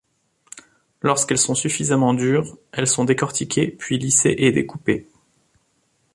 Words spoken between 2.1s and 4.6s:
dures, elles sont décortiquées puis lissées et